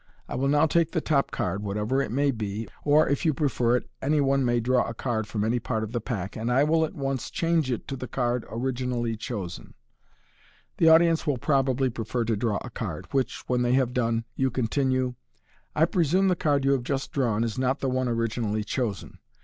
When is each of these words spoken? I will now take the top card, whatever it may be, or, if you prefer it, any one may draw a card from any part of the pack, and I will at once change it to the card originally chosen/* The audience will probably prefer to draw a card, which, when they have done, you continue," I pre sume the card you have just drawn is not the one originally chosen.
I 0.27 0.33
will 0.33 0.47
now 0.47 0.65
take 0.65 0.89
the 0.93 0.99
top 0.99 1.29
card, 1.29 1.61
whatever 1.61 2.01
it 2.01 2.09
may 2.09 2.31
be, 2.31 2.67
or, 2.83 3.07
if 3.07 3.23
you 3.23 3.35
prefer 3.35 3.75
it, 3.75 3.87
any 4.01 4.19
one 4.19 4.43
may 4.43 4.59
draw 4.59 4.83
a 4.87 4.95
card 4.95 5.27
from 5.27 5.43
any 5.43 5.59
part 5.59 5.83
of 5.83 5.91
the 5.91 6.01
pack, 6.01 6.35
and 6.35 6.51
I 6.51 6.63
will 6.63 6.83
at 6.85 6.95
once 6.95 7.29
change 7.29 7.69
it 7.69 7.87
to 7.87 7.95
the 7.95 8.07
card 8.07 8.43
originally 8.49 9.15
chosen/* 9.15 9.75
The 10.77 10.89
audience 10.89 11.27
will 11.27 11.37
probably 11.37 11.91
prefer 11.91 12.25
to 12.25 12.35
draw 12.35 12.57
a 12.63 12.71
card, 12.71 13.09
which, 13.13 13.43
when 13.45 13.61
they 13.61 13.73
have 13.73 13.93
done, 13.93 14.23
you 14.35 14.49
continue," 14.49 15.13
I 15.75 15.85
pre 15.85 16.03
sume 16.05 16.29
the 16.29 16.35
card 16.35 16.65
you 16.65 16.71
have 16.71 16.81
just 16.81 17.11
drawn 17.11 17.43
is 17.43 17.59
not 17.59 17.79
the 17.79 17.87
one 17.89 18.07
originally 18.09 18.63
chosen. 18.63 19.19